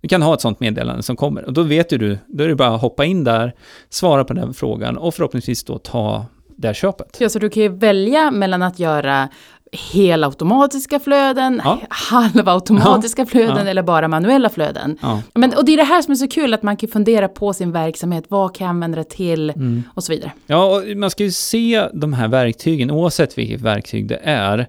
du 0.00 0.08
kan 0.08 0.22
ha 0.22 0.34
ett 0.34 0.40
sånt 0.40 0.60
meddelande 0.60 1.02
som 1.02 1.16
kommer 1.16 1.44
och 1.44 1.52
då 1.52 1.62
vet 1.62 1.92
ju 1.92 1.98
du, 1.98 2.18
då 2.26 2.44
är 2.44 2.48
det 2.48 2.54
bara 2.54 2.74
att 2.74 2.80
hoppa 2.80 3.04
in 3.04 3.24
där, 3.24 3.52
svara 3.88 4.24
på 4.24 4.34
den 4.34 4.54
frågan 4.54 4.98
och 4.98 5.14
förhoppningsvis 5.14 5.64
då 5.64 5.78
ta 5.78 6.26
det 6.56 6.66
här 6.68 6.74
köpet. 6.74 7.16
Ja, 7.20 7.28
så 7.28 7.38
du 7.38 7.50
kan 7.50 7.62
ju 7.62 7.68
välja 7.68 8.30
mellan 8.30 8.62
att 8.62 8.78
göra 8.78 9.28
helautomatiska 9.72 11.00
flöden, 11.00 11.60
Ja. 11.64 11.78
halvautomatiska 11.88 13.26
flöden 13.26 13.56
Ja. 13.64 13.70
eller 13.70 13.82
bara 13.82 14.08
manuella 14.08 14.48
flöden. 14.48 14.98
Ja. 15.02 15.22
Men, 15.34 15.54
och 15.56 15.64
det 15.64 15.72
är 15.72 15.76
det 15.76 15.82
här 15.84 16.02
som 16.02 16.12
är 16.12 16.16
så 16.16 16.28
kul, 16.28 16.54
att 16.54 16.62
man 16.62 16.76
kan 16.76 16.88
fundera 16.88 17.28
på 17.28 17.52
sin 17.52 17.72
verksamhet, 17.72 18.24
vad 18.28 18.54
kan 18.56 18.64
jag 18.64 18.70
använda 18.70 18.98
det 18.98 19.04
till 19.10 19.50
Mm. 19.50 19.82
och 19.94 20.04
så 20.04 20.12
vidare. 20.12 20.32
Ja, 20.46 20.64
och 20.76 20.96
man 20.96 21.10
ska 21.10 21.24
ju 21.24 21.30
se 21.32 21.88
de 21.94 22.12
här 22.12 22.28
verktygen, 22.28 22.90
oavsett 22.90 23.38
vilket 23.38 23.60
verktyg 23.60 24.08
det 24.08 24.20
är, 24.24 24.66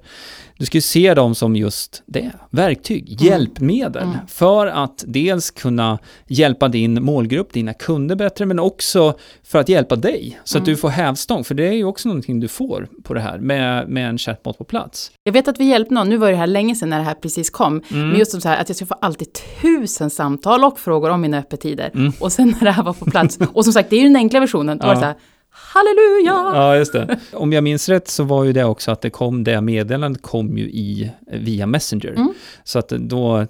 du 0.64 0.68
ska 0.68 0.78
ju 0.78 0.82
se 0.82 1.14
dem 1.14 1.36
som 1.36 1.56
just 1.56 2.04
det, 2.06 2.32
verktyg, 2.50 3.22
hjälpmedel, 3.22 4.04
Mm. 4.04 4.16
för 4.28 4.68
att 4.68 5.04
dels 5.08 5.52
kunna 5.52 6.00
hjälpa 6.28 6.68
din 6.68 7.04
målgrupp, 7.04 7.54
dina 7.54 7.74
kunder 7.74 8.16
bättre, 8.16 8.46
men 8.46 8.60
också 8.60 9.14
för 9.44 9.60
att 9.60 9.70
hjälpa 9.70 9.96
dig, 9.96 10.40
så 10.44 10.58
att 10.58 10.62
Mm. 10.64 10.74
du 10.74 10.78
får 10.82 10.90
hävstång, 10.90 11.44
för 11.44 11.56
det 11.56 11.68
är 11.68 11.72
ju 11.74 11.84
också 11.86 12.08
någonting 12.10 12.40
du 12.40 12.48
får 12.48 12.88
på 13.04 13.14
det 13.14 13.20
här, 13.22 13.38
med, 13.40 13.90
med 13.90 14.10
en 14.10 14.18
chatbot 14.18 14.58
på 14.58 14.64
plats. 14.64 15.12
Jag 15.24 15.34
vet 15.34 15.48
att 15.48 15.60
vi 15.60 15.66
hjälpte 15.66 15.94
någon, 15.94 16.10
nu 16.10 16.18
var 16.18 16.30
det 16.32 16.38
här 16.38 16.48
länge 16.48 16.76
sedan 16.76 16.90
när 16.90 16.98
det 16.98 17.06
här 17.06 17.14
precis 17.16 17.50
kom, 17.50 17.82
Mm. 17.92 18.10
men 18.10 18.20
just 18.20 18.32
som 18.32 18.42
så 18.42 18.50
här 18.50 18.58
att 18.62 18.70
jag 18.70 18.76
ska 18.76 18.86
få 18.86 18.96
alltid 19.02 19.28
tusen 19.62 20.10
samtal 20.10 20.64
och 20.64 20.80
frågor 20.80 21.10
om 21.10 21.22
mina 21.22 21.38
öppettider. 21.38 21.92
Mm. 21.96 22.14
Och 22.20 22.32
sen 22.32 22.50
när 22.50 22.66
det 22.66 22.72
här 22.72 22.84
var 22.84 22.94
på 22.94 23.06
plats, 23.06 23.40
och 23.54 23.64
som 23.64 23.74
sagt 23.74 23.90
det 23.90 23.96
är 23.96 24.00
ju 24.00 24.08
den 24.08 24.16
enkla 24.16 24.40
versionen, 24.40 24.78
då 24.78 24.88
var 24.88 24.94
det 24.96 25.00
Ja. 25.00 25.02
så 25.02 25.06
här, 25.06 25.16
halleluja! 25.54 26.52
Ja, 26.56 26.76
just 26.78 26.94
det. 26.94 27.20
Om 27.34 27.54
jag 27.54 27.64
minns 27.64 27.90
rätt 27.90 28.08
så 28.08 28.24
var 28.24 28.44
ju 28.44 28.54
det 28.54 28.64
också 28.64 28.92
att 28.92 29.02
det 29.02 29.10
kom, 29.10 29.44
det 29.44 29.62
meddelandet 29.62 30.22
kom 30.22 30.58
ju 30.58 30.64
i, 30.64 31.12
via 31.32 31.66
Messenger. 31.68 32.12
Mm. 32.12 32.34
Så 32.64 32.80
att 32.80 32.90
då, 32.90 33.48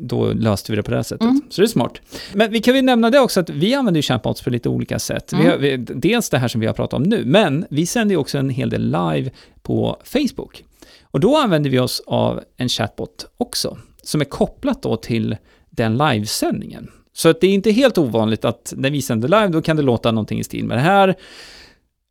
då 0.00 0.32
löste 0.32 0.72
vi 0.72 0.76
det 0.76 0.82
på 0.82 0.90
det 0.90 0.96
här 0.96 1.02
sättet. 1.02 1.22
Mm. 1.22 1.42
Så 1.50 1.60
det 1.60 1.64
är 1.64 1.68
smart. 1.68 1.92
Men 2.32 2.50
vi 2.50 2.60
kan 2.60 2.74
väl 2.74 2.84
nämna 2.84 3.10
det 3.10 3.18
också 3.20 3.40
att 3.40 3.50
vi 3.50 3.74
använder 3.74 3.98
ju 3.98 4.02
chatbots 4.02 4.42
på 4.42 4.50
lite 4.50 4.68
olika 4.68 4.98
sätt. 4.98 5.32
Vi 5.32 5.36
Mm. 5.40 5.50
har, 5.50 5.58
vi, 5.58 5.76
dels 5.76 6.30
det 6.30 6.38
här 6.38 6.48
som 6.48 6.60
vi 6.60 6.66
har 6.66 6.74
pratat 6.74 6.94
om 6.94 7.02
nu, 7.02 7.22
men 7.24 7.66
vi 7.70 7.86
sänder 7.86 8.12
ju 8.14 8.18
också 8.18 8.38
en 8.38 8.50
hel 8.50 8.70
del 8.70 8.82
live 8.84 9.30
på 9.62 9.96
Facebook. 10.04 10.64
Och 11.02 11.20
då 11.20 11.36
använder 11.36 11.70
vi 11.70 11.78
oss 11.78 12.02
av 12.06 12.40
en 12.56 12.68
chatbot 12.68 13.26
också, 13.36 13.78
som 14.02 14.20
är 14.20 14.24
kopplat 14.24 14.82
då 14.82 14.96
till 14.96 15.36
den 15.70 15.98
livesändningen. 15.98 16.90
Så 17.18 17.28
att 17.28 17.40
det 17.40 17.46
är 17.46 17.54
inte 17.54 17.70
helt 17.70 17.98
ovanligt 17.98 18.44
att 18.44 18.72
när 18.76 18.90
vi 18.90 19.02
sänder 19.02 19.28
live, 19.28 19.48
då 19.48 19.62
kan 19.62 19.76
det 19.76 19.82
låta 19.82 20.10
någonting 20.12 20.38
i 20.38 20.44
stil 20.44 20.64
med 20.64 20.76
det 20.76 20.82
här. 20.82 21.14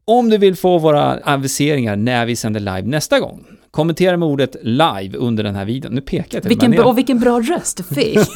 Om 0.05 0.29
du 0.29 0.37
vill 0.37 0.55
få 0.55 0.77
våra 0.77 1.19
aviseringar 1.23 1.95
när 1.95 2.25
vi 2.25 2.35
sänder 2.35 2.59
live 2.59 2.81
nästa 2.81 3.19
gång, 3.19 3.45
Kommentera 3.71 4.17
med 4.17 4.27
ordet 4.27 4.55
live 4.61 5.17
under 5.17 5.43
den 5.43 5.55
här 5.55 5.65
videon. 5.65 5.93
Nu 5.95 6.01
pekar 6.01 6.25
jag 6.31 6.41
till 6.43 6.49
Vilken, 6.49 6.71
bra- 6.71 6.85
och 6.85 6.97
vilken 6.97 7.19
bra 7.19 7.39
röst 7.41 7.77
du 7.77 7.95
fick. 7.95 8.17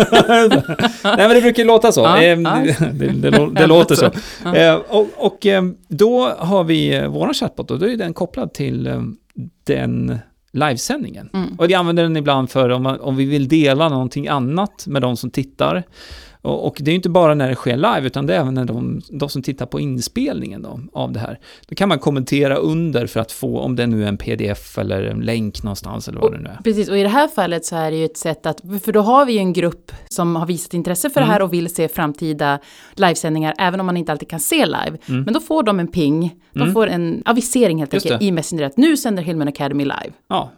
Nej 1.04 1.18
men 1.18 1.30
det 1.30 1.42
brukar 1.42 1.66
låta 1.66 1.92
så. 1.92 2.02
Ja, 2.02 2.22
Ehm, 2.22 2.46
ja. 2.46 2.74
det, 2.94 3.08
det, 3.08 3.50
det 3.56 3.68
låter 3.68 3.96
så. 3.96 4.06
Eh, 4.56 4.76
och 4.76 5.08
och 5.18 5.46
ehm, 5.46 5.76
då 5.88 6.30
har 6.38 6.64
vi 6.64 6.96
eh, 6.96 7.08
våran 7.08 7.34
chatbot 7.34 7.72
och 7.72 7.80
då 7.80 7.90
är 7.90 7.98
den 7.98 8.14
kopplad 8.14 8.54
till 8.54 8.88
ehm, 8.88 9.16
den 9.64 10.20
livesändningen. 10.54 11.30
Mm. 11.34 11.56
Och 11.58 11.70
vi 11.70 11.74
använder 11.74 12.04
den 12.04 12.18
ibland 12.18 12.50
för 12.50 12.70
om, 12.70 12.84
man, 12.84 13.00
om 13.00 13.16
vi 13.16 13.26
vill 13.26 13.48
dela 13.48 13.90
någonting 13.90 14.28
annat 14.28 14.84
med 14.88 15.02
de 15.02 15.18
som 15.18 15.32
tittar. 15.32 15.84
Och, 16.42 16.68
och 16.68 16.78
det 16.80 16.90
är 16.90 16.94
ju 16.94 16.96
inte 16.96 17.10
bara 17.10 17.34
när 17.36 17.50
det 17.50 17.56
sker 17.56 17.78
live, 17.78 18.02
utan 18.08 18.26
det 18.26 18.36
är 18.36 18.40
även 18.40 18.54
när 18.54 18.66
de, 18.66 19.02
de 19.10 19.30
som 19.30 19.42
tittar 19.42 19.66
på 19.66 19.80
inspelningen 19.80 20.62
då, 20.62 20.80
av 20.94 21.12
det 21.12 21.20
här. 21.20 21.40
Då 21.68 21.76
kan 21.76 21.90
man 21.90 22.00
kommentera 22.00 22.56
under 22.56 23.08
för 23.08 23.20
att 23.20 23.32
få, 23.32 23.60
om 23.60 23.76
det 23.76 23.88
nu 23.88 24.04
är 24.04 24.08
en 24.08 24.18
pdf 24.18 24.78
eller 24.78 25.04
en 25.04 25.20
länk 25.20 25.64
någonstans 25.64 26.08
eller 26.08 26.20
vad 26.20 26.32
det 26.32 26.38
nu 26.40 26.50
är. 26.50 26.60
Precis, 26.64 26.90
och 26.90 26.98
i 26.98 27.04
det 27.04 27.10
här 27.10 27.28
fallet 27.28 27.66
så 27.66 27.76
är 27.76 27.92
det 27.92 27.98
ju 27.98 28.06
ett 28.06 28.18
sätt 28.18 28.46
att, 28.46 28.62
för 28.84 28.92
då 28.92 29.02
har 29.02 29.26
vi 29.26 29.34
ju 29.34 29.40
en 29.40 29.54
grupp 29.54 29.92
som 30.10 30.36
har 30.36 30.46
visat 30.46 30.74
intresse 30.74 31.10
för 31.10 31.20
Mm. 31.22 31.28
det 31.28 31.34
här 31.34 31.42
och 31.42 31.54
vill 31.54 31.76
se 31.76 31.88
framtida 31.88 32.60
livesändningar, 32.96 33.54
även 33.58 33.80
om 33.80 33.86
man 33.86 33.98
inte 33.98 34.12
alltid 34.12 34.30
kan 34.30 34.40
se 34.40 34.66
live. 34.66 34.98
Men 35.06 35.34
då 35.34 35.40
får 35.40 35.64
de 35.64 35.80
en 35.80 35.88
ping, 35.88 36.36
de 36.54 36.62
Mm. 36.62 36.74
får 36.74 36.88
en 36.88 37.22
avisering 37.26 37.80
helt 37.80 37.94
enkelt 37.94 38.22
i 38.22 38.32
Messenger 38.32 38.64
att 38.66 38.78
nu 38.78 38.98
sänder 38.98 39.24
Hillman 39.24 39.48
Academy 39.48 39.84
live. 39.84 40.12
Ja. 40.30 40.52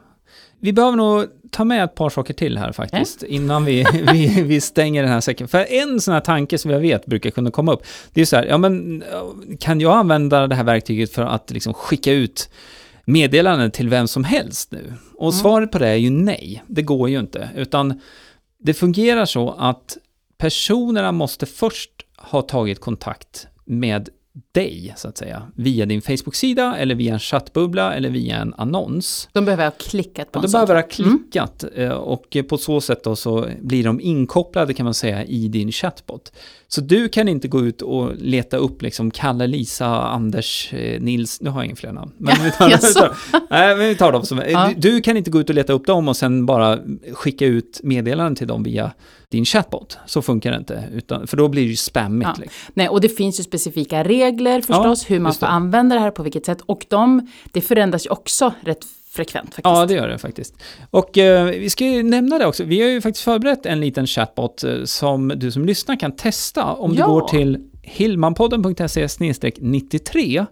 Vi 0.63 0.73
behöver 0.73 0.97
nog 0.97 1.25
ta 1.51 1.63
med 1.63 1.83
ett 1.83 1.95
par 1.95 2.09
saker 2.09 2.33
till 2.33 2.57
här 2.57 2.71
faktiskt, 2.71 3.23
innan 3.23 3.65
vi, 3.65 3.85
vi, 4.13 4.41
vi 4.41 4.61
stänger 4.61 5.03
den 5.03 5.11
här 5.11 5.21
säcken. 5.21 5.47
För 5.47 5.65
en 5.73 6.01
sån 6.01 6.13
här 6.13 6.21
tanke 6.21 6.57
som 6.57 6.71
jag 6.71 6.79
vet 6.79 7.05
brukar 7.05 7.29
kunna 7.29 7.51
komma 7.51 7.73
upp, 7.73 7.83
det 8.13 8.21
är 8.21 8.25
så 8.25 8.35
här, 8.35 8.45
ja 8.45 8.57
men 8.57 9.03
kan 9.59 9.81
jag 9.81 9.93
använda 9.93 10.47
det 10.47 10.55
här 10.55 10.63
verktyget 10.63 11.13
för 11.13 11.21
att 11.21 11.51
liksom 11.51 11.73
skicka 11.73 12.11
ut 12.11 12.49
meddelanden 13.05 13.71
till 13.71 13.89
vem 13.89 14.07
som 14.07 14.23
helst 14.23 14.71
nu? 14.71 14.93
Och 15.15 15.33
svaret 15.33 15.71
på 15.71 15.79
det 15.79 15.87
är 15.87 15.95
ju 15.95 16.09
nej, 16.09 16.63
det 16.67 16.81
går 16.81 17.09
ju 17.09 17.19
inte, 17.19 17.49
utan 17.55 18.01
det 18.59 18.73
fungerar 18.73 19.25
så 19.25 19.51
att 19.51 19.97
personerna 20.37 21.11
måste 21.11 21.45
först 21.45 21.91
ha 22.17 22.41
tagit 22.41 22.79
kontakt 22.79 23.47
med 23.65 24.09
dig, 24.53 24.93
så 24.97 25.07
att 25.07 25.17
säga, 25.17 25.41
via 25.55 25.85
din 25.85 26.01
Facebook-sida 26.01 26.75
eller 26.77 26.95
via 26.95 27.13
en 27.13 27.19
chattbubbla 27.19 27.93
eller 27.93 28.09
via 28.09 28.37
en 28.37 28.53
annons. 28.57 29.29
De 29.33 29.45
behöver 29.45 29.63
ha 29.63 29.71
klickat 29.71 30.31
på 30.31 30.39
en 30.39 30.43
de 30.43 30.49
sak. 30.49 30.67
behöver 30.67 30.81
ha 30.81 30.89
klickat 30.89 31.63
eh, 31.75 31.89
och 31.89 32.37
på 32.49 32.57
så 32.57 32.81
sätt 32.81 33.03
då 33.03 33.15
så 33.15 33.45
blir 33.61 33.83
de 33.83 34.01
inkopplade 34.01 34.73
kan 34.73 34.83
man 34.83 34.93
säga 34.93 35.25
i 35.25 35.47
din 35.47 35.71
chatbot. 35.71 36.31
Så 36.67 36.81
du 36.81 37.09
kan 37.09 37.27
inte 37.27 37.47
gå 37.47 37.61
ut 37.65 37.81
och 37.81 38.15
leta 38.15 38.57
upp 38.57 38.81
liksom 38.81 39.11
Kalle, 39.11 39.47
Lisa, 39.47 39.87
Anders, 39.87 40.73
eh, 40.73 41.01
Nils, 41.01 41.41
nu 41.41 41.49
har 41.49 41.59
jag 41.59 41.65
inga 41.65 41.75
fler 41.75 41.91
namn. 41.91 42.11
Men 42.17 42.35
vi 42.43 42.51
tar, 42.51 42.69
Jaså? 42.69 43.13
nej, 43.49 43.75
men 43.77 43.87
vi 43.87 43.95
tar 43.95 44.11
dem 44.11 44.25
som, 44.25 44.41
Ja. 44.49 44.71
du, 44.77 44.91
du 44.91 45.01
kan 45.01 45.17
inte 45.17 45.29
gå 45.31 45.39
ut 45.39 45.49
och 45.49 45.55
leta 45.55 45.73
upp 45.73 45.85
dem 45.85 46.07
och 46.07 46.17
sen 46.17 46.45
bara 46.45 46.79
skicka 47.13 47.45
ut 47.45 47.79
meddelanden 47.83 48.35
till 48.35 48.47
dem 48.47 48.63
via 48.63 48.91
din 49.29 49.45
chatbot. 49.45 49.97
Så 50.05 50.21
funkar 50.21 50.51
det 50.51 50.57
inte, 50.57 50.83
utan, 50.93 51.27
för 51.27 51.37
då 51.37 51.47
blir 51.47 51.61
det 51.63 51.69
ju 51.69 51.75
spammigt. 51.75 52.29
Ja. 52.35 52.41
Liksom. 52.41 52.71
Nej, 52.73 52.89
och 52.89 53.01
det 53.01 53.09
finns 53.09 53.39
ju 53.39 53.43
specifika 53.43 54.03
regler 54.03 54.42
förstås, 54.61 55.09
hur 55.11 55.19
man 55.19 55.33
får 55.33 55.45
använda 55.45 55.95
det 55.95 56.01
här 56.01 56.11
på 56.11 56.23
vilket 56.23 56.45
sätt. 56.45 56.61
Och 56.65 56.85
de, 56.89 57.27
det 57.51 57.61
förändras 57.61 58.05
ju 58.05 58.09
också 58.09 58.53
rätt 58.61 58.79
frekvent 59.11 59.45
faktiskt. 59.47 59.63
Ja, 59.65 59.85
det 59.85 59.93
gör 59.93 60.07
det 60.07 60.17
faktiskt. 60.17 60.53
Och 60.89 61.17
eh, 61.17 61.45
vi 61.45 61.69
ska 61.69 61.85
ju 61.85 62.03
nämna 62.03 62.39
det 62.39 62.45
också. 62.45 62.63
Vi 62.63 62.81
har 62.81 62.89
ju 62.89 63.01
faktiskt 63.01 63.23
förberett 63.23 63.65
en 63.65 63.79
liten 63.79 64.07
chatbot 64.07 64.63
eh, 64.63 64.83
som 64.83 65.27
du 65.35 65.51
som 65.51 65.65
lyssnar 65.65 65.95
kan 65.99 66.15
testa. 66.15 66.63
Om 66.65 66.93
Ja. 66.95 67.05
du 67.05 67.11
går 67.11 67.27
till 67.27 67.57
hillmanpodden.se 67.81 69.07
93 69.59 70.45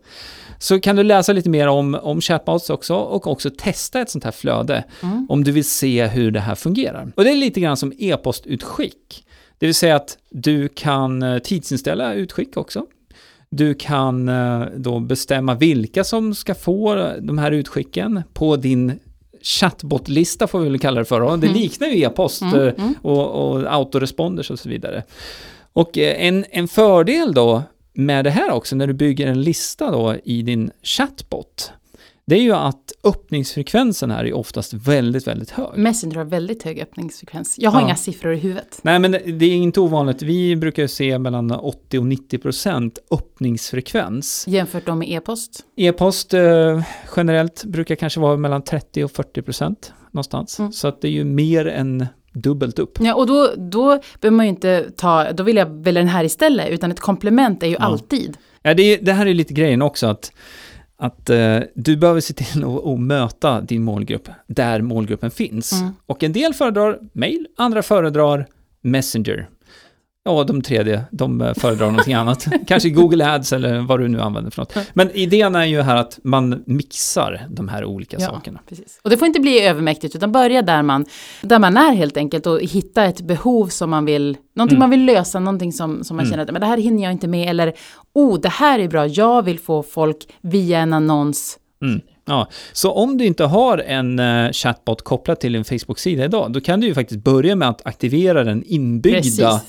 så 0.60 0.80
kan 0.80 0.96
du 0.96 1.04
läsa 1.04 1.34
lite 1.34 1.50
mer 1.50 1.68
om, 1.68 1.96
om 2.02 2.22
chatbots 2.22 2.70
också 2.70 2.96
och 2.96 3.28
också 3.28 3.50
testa 3.58 4.02
ett 4.02 4.10
sånt 4.10 4.24
här 4.24 4.32
flöde 4.32 4.84
Mm. 5.04 5.26
om 5.30 5.44
du 5.44 5.52
vill 5.52 5.66
se 5.70 6.08
hur 6.08 6.32
det 6.32 6.40
här 6.40 6.56
fungerar. 6.56 7.12
Och 7.16 7.24
det 7.24 7.32
är 7.32 7.36
lite 7.36 7.60
grann 7.62 7.78
som 7.78 7.94
e-postutskick. 8.00 9.26
Det 9.58 9.66
vill 9.66 9.76
säga 9.76 9.96
att 9.96 10.18
du 10.30 10.68
kan 10.68 11.24
eh, 11.24 11.38
tidsinställa 11.40 12.14
utskick 12.14 12.58
också. 12.58 12.86
Du 13.52 13.74
kan 13.74 14.30
eh, 14.30 14.64
då 14.76 15.00
bestämma 15.00 15.56
vilka 15.56 16.04
som 16.04 16.36
ska 16.36 16.56
få 16.56 17.12
de 17.22 17.38
här 17.38 17.52
utskicken 17.52 18.24
på 18.34 18.56
din 18.56 19.00
chatbotlista 19.42 20.48
får 20.48 20.60
vi 20.60 20.70
väl 20.70 20.80
kalla 20.80 21.00
det 21.00 21.06
för. 21.06 21.20
då. 21.20 21.36
Det 21.36 21.48
liknar 21.48 21.88
ju 21.88 22.02
e-post 22.04 22.42
Mm, 22.42 22.68
eh, 22.68 22.74
och, 23.02 23.52
och 23.52 23.74
autoresponders 23.74 24.52
och 24.52 24.60
så 24.60 24.70
vidare. 24.70 25.04
Och 25.74 25.98
eh, 25.98 26.28
en, 26.28 26.46
en 26.50 26.68
fördel 26.68 27.34
då 27.34 27.64
med 27.94 28.26
det 28.26 28.30
här 28.32 28.52
också 28.52 28.76
när 28.76 28.88
du 28.88 28.94
bygger 28.94 29.28
en 29.28 29.42
lista 29.42 29.92
då 29.92 30.16
i 30.24 30.42
din 30.42 30.72
chatbot, 30.84 31.72
det 32.26 32.36
är 32.36 32.42
ju 32.42 32.52
att 32.54 32.92
öppningsfrekvensen 33.04 34.12
här 34.12 34.26
är 34.26 34.34
oftast 34.34 34.74
väldigt, 34.74 35.28
väldigt 35.28 35.50
hög. 35.52 35.68
Messenger 35.78 36.16
har 36.16 36.26
väldigt 36.26 36.64
hög 36.64 36.80
öppningsfrekvens. 36.82 37.56
Jag 37.60 37.72
har 37.72 37.80
Ja. 37.82 37.86
inga 37.86 37.96
siffror 37.96 38.34
i 38.34 38.38
huvudet. 38.38 38.80
Nej, 38.82 39.00
men 39.00 39.12
det 39.12 39.46
är 39.46 39.56
inte 39.56 39.80
ovanligt. 39.80 40.22
Vi 40.22 40.56
brukar 40.56 40.88
se 40.88 41.20
mellan 41.20 41.52
80 41.52 42.00
och 42.00 42.06
90 42.06 42.38
procent 42.38 43.00
öppningsfrekvens. 43.12 44.46
Jämfört 44.48 44.86
då 44.86 44.96
med 44.96 45.10
e-post. 45.12 45.60
E-post 45.78 46.34
eh, 46.34 46.82
generellt 47.16 47.64
brukar 47.66 47.96
kanske 47.96 48.20
vara 48.20 48.38
mellan 48.38 48.62
30 48.64 49.04
och 49.04 49.12
40 49.12 49.42
procent 49.42 49.94
någonstans. 50.12 50.60
Mm. 50.60 50.72
Så 50.72 50.88
att 50.88 51.02
det 51.02 51.08
är 51.08 51.12
ju 51.12 51.24
mer 51.24 51.68
än 51.68 52.06
dubbelt 52.34 52.80
upp. 52.80 52.98
Ja, 53.02 53.16
och 53.16 53.28
då, 53.28 53.50
då 53.58 54.00
behöver 54.22 54.36
man 54.38 54.46
ju 54.46 54.50
inte 54.50 54.92
ta, 54.98 55.32
då 55.32 55.44
vill 55.44 55.56
jag 55.56 55.84
välja 55.84 56.02
den 56.02 56.08
här 56.10 56.24
istället, 56.24 56.70
utan 56.70 56.92
ett 56.92 57.00
komplement 57.00 57.64
är 57.64 57.68
ju 57.68 57.74
Ja. 57.74 57.80
alltid. 57.80 58.38
Ja, 58.62 58.74
det, 58.74 58.84
är- 58.84 59.02
det 59.06 59.14
här 59.14 59.26
är 59.26 59.34
lite 59.34 59.54
grejen 59.54 59.82
också 59.82 60.08
att, 60.08 60.32
att 61.02 61.30
eh, 61.30 61.60
du 61.76 61.98
behöver 61.98 62.22
se 62.22 62.34
till 62.34 62.64
att, 62.64 63.00
möta 63.00 63.62
din 63.62 63.84
målgrupp 63.84 64.30
där 64.48 64.82
målgruppen 64.82 65.32
finns. 65.32 65.72
Mm. 65.72 65.94
Och 66.06 66.24
en 66.24 66.34
del 66.34 66.54
föredrar 66.54 67.00
mail, 67.14 67.48
andra 67.58 67.84
föredrar 67.84 68.48
Messenger. 68.82 69.50
Ja, 70.24 70.44
de 70.44 70.62
tredje, 70.62 71.04
de 71.12 71.42
eh, 71.42 71.54
föredrar 71.54 71.88
någonting 71.88 72.14
annat. 72.14 72.48
Kanske 72.68 72.90
Google 72.90 73.34
Ads 73.34 73.54
eller 73.54 73.80
vad 73.80 74.00
du 74.00 74.08
nu 74.08 74.22
använder 74.22 74.52
för 74.52 74.62
något. 74.62 74.76
Men 74.94 75.12
idén 75.12 75.56
är 75.56 75.66
ju 75.66 75.82
här 75.82 75.96
att 75.96 76.20
man 76.24 76.64
mixar 76.66 77.42
de 77.50 77.68
här 77.70 77.86
olika 77.86 78.20
sakerna. 78.20 78.60
Precis. 78.70 79.00
Och 79.04 79.10
det 79.10 79.18
får 79.18 79.28
inte 79.28 79.40
bli 79.40 79.62
övermäktigt, 79.62 80.16
utan 80.16 80.32
börja 80.32 80.62
där 80.62 80.82
man, 80.84 81.06
där 81.42 81.60
man 81.60 81.78
är 81.78 81.94
helt 81.94 82.18
enkelt 82.18 82.48
och 82.48 82.60
hitta 82.62 83.04
ett 83.06 83.22
behov 83.22 83.68
som 83.68 83.90
man 83.90 84.06
vill, 84.06 84.38
någonting 84.56 84.76
Mm. 84.76 84.80
man 84.80 84.90
vill 84.90 85.06
lösa, 85.06 85.40
någonting 85.40 85.74
som, 85.74 86.04
som 86.04 86.18
man 86.18 86.26
Mm. 86.26 86.32
känner 86.32 86.44
att 86.44 86.52
men 86.52 86.62
det 86.62 86.68
här 86.68 86.78
hinner 86.78 87.04
jag 87.04 87.12
inte 87.12 87.28
med, 87.28 87.50
eller 87.50 87.74
oh, 88.14 88.40
det 88.40 88.50
här 88.50 88.80
är 88.80 88.88
bra, 88.88 89.08
jag 89.08 89.42
vill 89.46 89.60
få 89.60 89.84
folk 89.84 90.18
via 90.42 90.80
en 90.80 90.94
annons. 90.94 91.58
Mm. 91.84 92.02
Ja. 92.26 92.48
Så 92.74 92.92
om 92.92 93.18
du 93.18 93.26
inte 93.26 93.44
har 93.44 93.78
en 93.78 94.20
eh, 94.20 94.52
chatbot 94.52 95.02
kopplad 95.02 95.40
till 95.40 95.54
din 95.54 95.64
Facebook-sida 95.64 96.26
idag, 96.26 96.54
då 96.54 96.62
kan 96.62 96.80
du 96.80 96.88
ju 96.88 96.94
faktiskt 96.94 97.24
börja 97.24 97.56
med 97.56 97.70
att 97.70 97.86
aktivera 97.86 98.44
den 98.44 98.64
inbyggda 98.64 99.62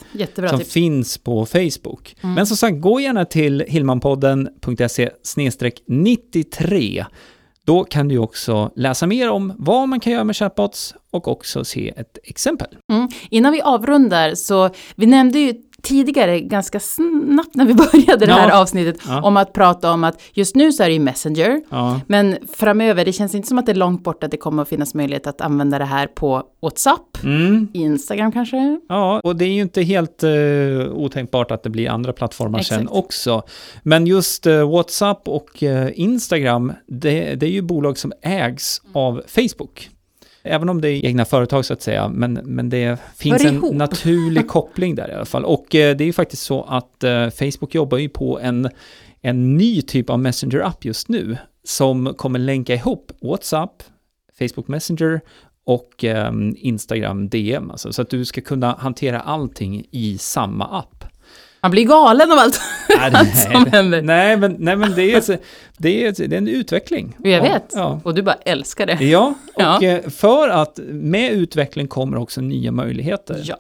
som 0.49 0.59
tips. 0.59 0.73
finns 0.73 1.19
på 1.19 1.47
Facebook. 1.47 2.17
Mm. 2.23 2.35
Men 2.35 2.47
som 2.47 2.57
sagt, 2.57 2.81
gå 2.81 3.01
gärna 3.01 3.25
till 3.25 3.65
hillmanpodden.se 3.69 5.11
93. 5.87 7.05
Då 7.65 7.85
kan 7.85 8.09
du 8.09 8.19
också 8.19 8.71
läsa 8.77 9.07
mer 9.07 9.31
om 9.31 9.53
vad 9.59 9.89
man 9.89 10.01
kan 10.01 10.13
göra 10.13 10.25
med 10.25 10.37
chatbots 10.37 10.95
och 11.11 11.29
också 11.29 11.65
se 11.65 11.93
ett 11.97 12.19
exempel. 12.23 12.69
Mm. 12.93 13.09
Innan 13.31 13.53
vi 13.53 13.61
avrundar 13.61 14.35
så, 14.35 14.71
vi 14.95 15.07
nämnde 15.07 15.39
ju 15.39 15.55
tidigare 15.83 16.41
ganska 16.41 16.81
snabbt 16.81 17.55
när 17.55 17.65
vi 17.65 17.75
började 17.93 18.27
det 18.27 18.33
här 18.33 18.49
Ja. 18.49 18.61
avsnittet 18.61 18.97
Ja. 19.09 19.23
om 19.23 19.37
att 19.37 19.53
prata 19.53 19.93
om 19.93 20.05
att 20.05 20.23
just 20.33 20.57
nu 20.57 20.73
så 20.73 20.83
är 20.83 20.87
det 20.87 20.93
ju 20.95 21.01
Messenger, 21.01 21.63
Ja, 21.69 22.01
men 22.07 22.37
framöver, 22.57 23.05
det 23.05 23.13
känns 23.13 23.35
inte 23.35 23.49
som 23.49 23.59
att 23.59 23.67
det 23.67 23.73
är 23.73 23.77
långt 23.77 24.05
bort 24.05 24.25
att 24.25 24.31
det 24.31 24.37
kommer 24.37 24.63
att 24.63 24.69
finnas 24.69 24.95
möjlighet 24.95 25.27
att 25.27 25.41
använda 25.41 25.79
det 25.79 25.85
här 25.85 26.07
på 26.07 26.43
WhatsApp, 26.63 27.25
mm. 27.25 27.69
Instagram 27.73 28.33
kanske. 28.33 28.81
ja 28.89 29.21
och 29.25 29.37
det 29.37 29.45
är 29.45 29.53
ju 29.53 29.63
inte 29.63 29.83
helt 29.83 30.25
uh, 30.25 30.93
otänkbart 30.93 31.51
att 31.51 31.63
det 31.63 31.71
blir 31.71 31.91
andra 31.91 32.13
plattformar 32.13 32.59
sen 32.61 32.81
Exakt. 32.81 32.97
också. 32.99 33.43
Men 33.83 34.07
just 34.07 34.47
eh, 34.47 34.71
WhatsApp 34.71 35.29
och 35.29 35.63
eh, 35.63 35.89
Instagram, 35.95 36.73
det, 36.87 37.35
det 37.35 37.47
är 37.47 37.51
ju 37.51 37.63
bolag 37.63 37.99
som 37.99 38.13
ägs 38.23 38.81
av 38.93 39.23
Facebook. 39.27 39.89
Även 40.43 40.69
om 40.69 40.81
det 40.81 40.89
är 40.89 41.07
egna 41.07 41.25
företag 41.25 41.65
så 41.65 41.73
att 41.73 41.83
säga, 41.83 42.09
men, 42.09 42.33
men 42.33 42.69
det 42.69 42.99
finns 43.17 43.45
en 43.45 43.63
naturlig 43.73 44.49
koppling 44.49 44.95
där 44.95 45.11
i 45.11 45.13
alla 45.13 45.25
fall. 45.25 45.45
Och 45.45 45.75
eh, 45.75 45.97
det 45.97 46.05
är 46.05 46.07
ju 46.07 46.13
faktiskt 46.13 46.43
så 46.43 46.63
att 46.63 47.05
eh, 47.05 47.31
Facebook 47.31 47.75
jobbar 47.75 47.99
ju 47.99 48.09
på 48.09 48.41
en, 48.41 48.69
en 49.21 49.57
ny 49.57 49.83
typ 49.83 50.11
av 50.11 50.19
Messenger-app 50.19 50.85
just 50.85 51.09
nu, 51.09 51.37
som 51.65 52.15
kommer 52.17 52.39
länka 52.39 52.75
ihop 52.75 53.13
WhatsApp, 53.21 53.83
Facebook 54.39 54.69
Messenger 54.69 55.21
och 55.65 56.05
eh, 56.05 56.33
Instagram 56.57 57.29
DM, 57.29 57.71
alltså, 57.71 57.93
så 57.93 58.03
att 58.03 58.11
du 58.11 58.25
ska 58.25 58.41
kunna 58.41 58.77
hantera 58.79 59.21
allting 59.21 59.87
i 59.91 60.19
samma 60.19 60.79
app. 60.79 61.05
Man 61.63 61.71
blir 61.71 61.85
galen 61.85 62.33
av 62.33 62.39
allt, 62.39 62.61
Nej, 62.89 63.11
allt 63.15 63.37
som 63.37 63.67
händer. 63.73 64.03
Nej, 64.03 64.37
men, 64.37 64.57
nej, 64.59 64.77
men 64.77 64.95
det 64.95 65.13
är 65.15 65.39
det 65.79 66.05
är, 66.07 66.29
det 66.29 66.35
är 66.37 66.39
en 66.39 66.49
utveckling. 66.49 67.17
Jag 67.19 67.43
vet. 67.43 67.65
Ja. 67.75 68.01
Och 68.05 68.15
du 68.15 68.23
bara 68.23 68.35
älskar 68.45 68.87
det. 68.87 69.05
Ja, 69.05 69.35
och 69.55 69.63
Ja. 69.63 69.83
eh, 69.83 70.09
för 70.11 70.49
att 70.49 70.81
med 70.89 71.33
utveckling 71.33 71.89
kommer 71.89 72.17
också 72.17 72.41
nya 72.41 72.73
möjligheter. 72.73 73.41
Ja. 73.45 73.57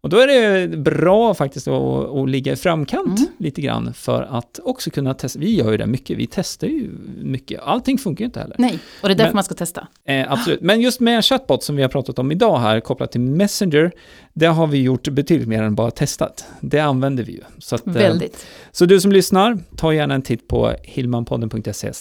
Och 0.00 0.10
då 0.10 0.18
är 0.18 0.26
det 0.26 0.68
bra 0.76 1.34
faktiskt 1.34 1.68
att, 1.68 2.08
att 2.10 2.28
ligga 2.28 2.52
i 2.52 2.56
framkant 2.56 3.18
Mm. 3.18 3.30
lite 3.38 3.60
grann 3.60 3.94
för 3.94 4.22
att 4.22 4.60
också 4.64 4.90
kunna 4.90 5.14
testa. 5.14 5.38
Vi 5.38 5.54
gör 5.54 5.70
ju 5.70 5.76
det 5.76 5.86
mycket, 5.86 6.18
vi 6.18 6.26
testar 6.26 6.66
ju 6.66 6.90
mycket. 7.22 7.60
Allting 7.62 7.98
funkar 7.98 8.22
ju 8.22 8.26
inte 8.26 8.40
heller. 8.40 8.56
Nej, 8.58 8.78
och 9.02 9.08
det 9.08 9.14
är 9.14 9.16
därför 9.16 9.30
Men- 9.30 9.34
man 9.36 9.44
ska 9.44 9.54
testa. 9.54 9.86
Eh, 10.04 10.32
absolut, 10.32 10.60
men 10.60 10.80
just 10.80 11.00
med 11.00 11.24
chatbot 11.24 11.62
som 11.62 11.76
vi 11.76 11.82
har 11.82 11.88
pratat 11.88 12.18
om 12.18 12.32
idag 12.32 12.58
här 12.58 12.80
kopplat 12.80 13.12
till 13.12 13.20
Messenger, 13.20 13.92
det 14.38 14.46
har 14.46 14.66
vi 14.66 14.82
gjort 14.82 15.08
betydligt 15.08 15.48
mer 15.48 15.62
än 15.62 15.74
bara 15.74 15.90
testat. 15.90 16.44
Det 16.60 16.80
använder 16.80 17.24
vi 17.24 17.32
ju. 17.32 17.40
Så, 17.58 17.74
att, 17.74 17.86
eh, 17.86 17.92
Väldigt. 17.92 18.46
så 18.72 18.84
du 18.86 19.00
som 19.00 19.12
lyssnar, 19.12 19.58
ta 19.76 19.94
gärna 19.94 20.14
en 20.14 20.22
titt 20.22 20.48
på 20.48 20.74
hillmanpodden.se 20.82 21.92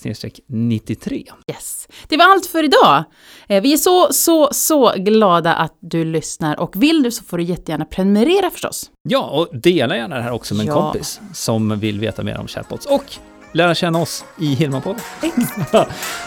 93. 0.48 1.24
Yes. 1.52 1.88
Det 2.08 2.18
var 2.18 2.26
allt 2.32 2.46
för 2.46 2.64
idag. 2.64 3.04
Eh, 3.48 3.62
Vi 3.62 3.74
är 3.74 3.78
så, 3.78 4.14
så, 4.14 4.50
så 4.52 4.94
glada 4.98 5.54
att 5.54 5.78
du 5.80 6.06
lyssnar 6.06 6.60
och 6.60 6.84
vill 6.84 7.04
du 7.04 7.12
så 7.12 7.24
får 7.24 7.38
du 7.38 7.44
jättegärna 7.44 7.86
prenumerera 7.86 8.50
förstås. 8.52 8.90
Ja, 9.10 9.22
och 9.30 9.60
dela 9.60 9.96
gärna 9.98 10.16
det 10.16 10.22
här 10.22 10.32
också 10.32 10.54
med 10.56 10.62
en 10.62 10.68
Ja. 10.68 10.74
kompis 10.82 11.20
som 11.34 11.80
vill 11.80 12.00
veta 12.00 12.24
mer 12.24 12.38
om 12.40 12.48
chatbots 12.48 12.86
och 12.86 13.04
lära 13.54 13.76
känna 13.76 14.02
oss 14.02 14.26
i 14.40 14.46
Hillmanpodden. 14.46 15.02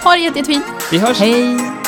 Ha 0.04 0.12
det 0.12 0.18
jätte, 0.18 0.38
jättefint. 0.38 0.64
Vi 0.92 0.98
hörs! 0.98 1.18
Hej! 1.18 1.87